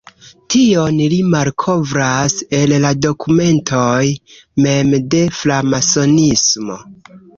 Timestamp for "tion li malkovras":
0.51-2.37